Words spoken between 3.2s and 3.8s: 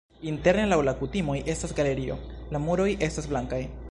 blankaj.